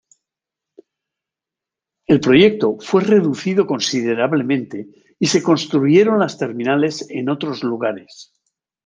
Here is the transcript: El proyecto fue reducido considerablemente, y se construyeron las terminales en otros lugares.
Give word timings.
El 2.07 2.19
proyecto 2.19 2.77
fue 2.79 3.03
reducido 3.03 3.67
considerablemente, 3.67 4.87
y 5.19 5.27
se 5.27 5.43
construyeron 5.43 6.17
las 6.17 6.39
terminales 6.39 7.07
en 7.11 7.29
otros 7.29 7.61
lugares. 7.63 8.33